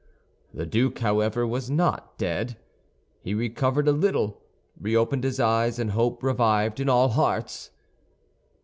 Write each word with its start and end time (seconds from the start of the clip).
The 0.51 0.65
duke, 0.65 0.97
however, 0.97 1.45
was 1.45 1.69
not 1.69 2.17
dead. 2.17 2.57
He 3.21 3.35
recovered 3.35 3.87
a 3.87 3.91
little, 3.91 4.41
reopened 4.79 5.23
his 5.23 5.39
eyes, 5.39 5.77
and 5.77 5.91
hope 5.91 6.23
revived 6.23 6.79
in 6.79 6.89
all 6.89 7.09
hearts. 7.09 7.69